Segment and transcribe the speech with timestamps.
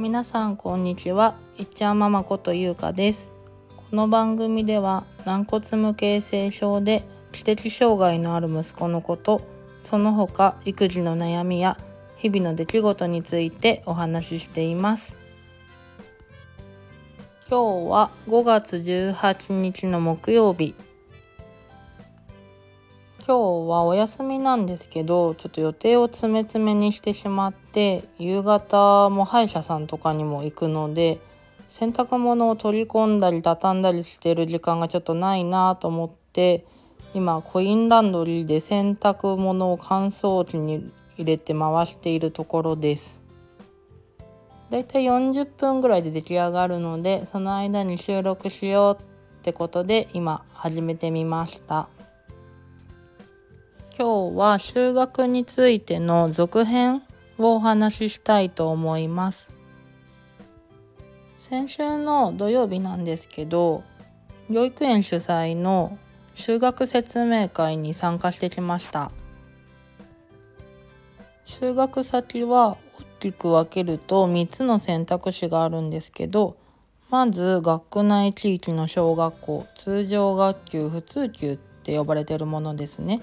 [0.00, 1.36] 皆さんこんにちは。
[1.58, 3.30] いっちゃんママことゆうかです。
[3.76, 9.42] この番組では軟骨無形成症で知的障害のある息子のこと、
[9.84, 11.76] その他育児の悩みや
[12.16, 15.18] 日々の出来事についてお話ししています。
[17.50, 20.74] 今日は5月18日の木曜日。
[23.30, 31.20] 今日はお休みなんですけどちょっと予定を詰め詰めにしてしまって夕方も歯医者さんとかにも行くので
[31.68, 36.66] 洗濯物を取り込んだり畳んだりしてる時間がちょっとないなと思って
[37.14, 43.22] 今コインランドリーで洗濯物を乾燥機に入れて回しているところです。
[44.70, 51.88] だいたい40分ぐらいで出来上がるのでその間に収録しようってことで今始めてみました。
[54.00, 57.02] 今日は修学についての続編
[57.36, 59.50] をお話ししたいと思います。
[61.36, 63.82] 先週の土曜日なんですけど
[64.48, 65.98] 養育園主催の
[66.34, 69.10] 修学説明会に参加してきました。
[71.44, 72.78] 修学先は大
[73.20, 76.56] きく分けると3つの選択肢があるんですけど
[77.10, 83.20] まず学区内地域の小学校通常学級普通級って呼ばれてるものですね。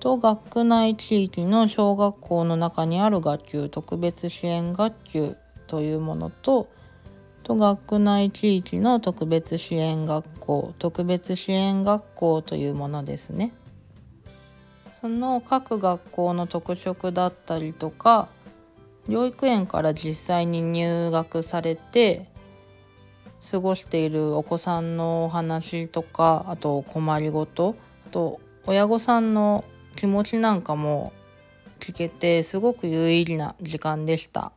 [0.00, 6.68] と学内地域の小学校の中にある学級特別支援学級というものと
[7.42, 13.52] と学内地域の特別支援学校特別支援学校というものですね。
[14.92, 18.28] その各学校の特色だったりとか
[19.08, 22.26] 養育園から実際に入学されて
[23.48, 29.64] 過ごしているお子さんのお話とかあと困りごとあと親御さんの
[29.96, 31.12] 気持ちなんかも
[31.80, 34.52] 聞けてすごく有意義な時間でした。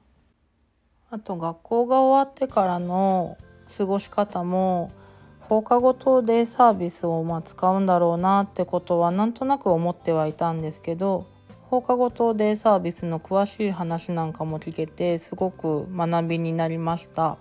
[1.09, 3.37] あと学校が終わってからの
[3.75, 4.91] 過ごし方も
[5.39, 11.25] 放課後等デイサービスをま使うんだろうなってことはなんとなく思ってはいたんですけど
[11.63, 17.37] 放課後等デイサービスの詳しい話なんかも聞けてすごく学びになりました。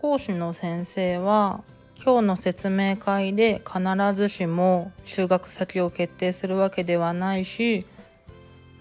[0.00, 1.64] 講師の先生は
[2.00, 3.80] 今日の説明会で必
[4.12, 7.84] ずしも就学先を決定するわけではないし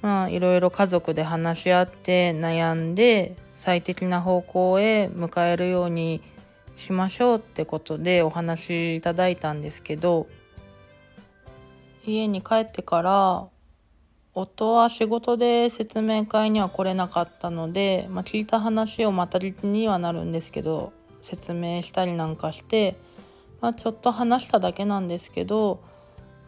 [0.04, 6.22] まあいろいろ家族で話し合って悩んで最適な方向へ迎えるように
[6.76, 10.28] しましょうってことでお話しいただいたんですけど
[12.06, 13.48] 家に帰ってから
[14.36, 22.96] 夫は仕事で説明会には来れなかったので、まあ、聞いた話をまた聞きにはなるんですけど説明したりなんかして、
[23.62, 25.82] まあ、ちょっと話しただけなんですけど、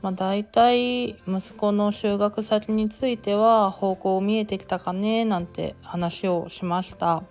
[0.01, 7.23] まあ、大体息子の就学先については方向見えてきたかねなんて話をしました。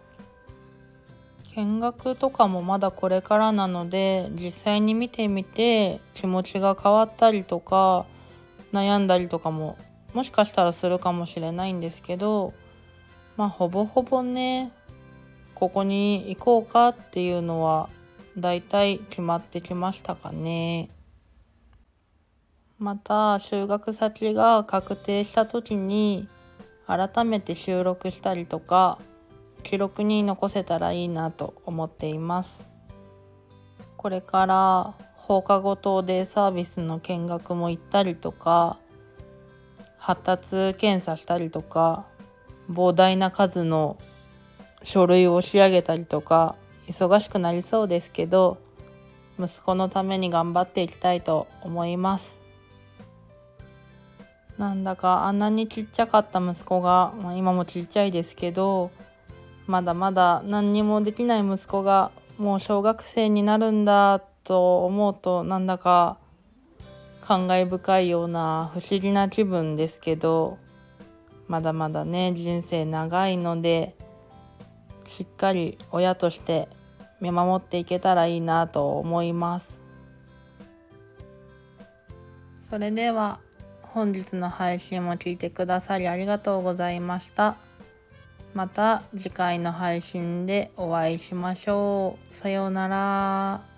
[1.59, 8.07] 見学とかもまだこれからなので実際に見てみて気持ちが変わったりとか
[8.73, 9.77] 悩んだりとかも
[10.15, 12.55] もしかしたらするかもしれないんですけど
[13.37, 14.71] まあほぼほぼね
[15.55, 17.89] ここに行こうかっていうのは
[18.41, 20.91] だいたい決まってきましたかね。
[22.79, 26.29] また就学先が確定した時に
[26.87, 28.99] 改めて収録したりとか
[29.65, 32.67] 記録に残せたらいいなと思っています。
[33.97, 38.79] これから放課後等デイサービスの見学も行ったりとか
[39.99, 42.07] 発達検査したりとか
[42.71, 43.99] 膨大な数の
[44.83, 46.55] 書類を仕上げたりとか
[46.89, 48.59] 忙しくなりそうですけど
[49.39, 52.41] 息子のために頑張っていきたいと思います。
[54.59, 58.91] なんだかあんなにちっちゃかった息子が、まあ、今もちっちゃいですけど
[59.69, 66.19] まだまだ何にもできない息子がもう小学生になるんだと思うとなんだか
[67.21, 70.59] 感慨深いような不思議な気分ですけど
[71.47, 73.95] まだまだね人生長いので
[75.07, 76.69] しっかり親として
[77.21, 79.81] 見守っていけたらいいなと思います。
[82.61, 83.41] それでは
[83.83, 87.57] 本日の配信も聞いてくださりありがとうございました。
[88.55, 92.37] また次回の配信でお会いしましょう。
[92.37, 93.78] さようなら。